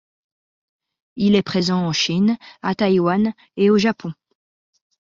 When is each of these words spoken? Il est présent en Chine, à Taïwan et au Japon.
Il 1.15 1.35
est 1.35 1.43
présent 1.43 1.85
en 1.85 1.93
Chine, 1.93 2.39
à 2.63 2.73
Taïwan 2.73 3.35
et 3.55 3.69
au 3.69 3.77
Japon. 3.77 4.11